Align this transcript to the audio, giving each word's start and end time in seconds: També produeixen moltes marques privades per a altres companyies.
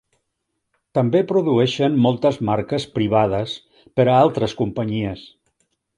També 0.97 1.19
produeixen 1.31 1.99
moltes 2.07 2.41
marques 2.51 2.89
privades 2.97 3.53
per 3.99 4.07
a 4.07 4.17
altres 4.23 4.57
companyies. 4.63 5.29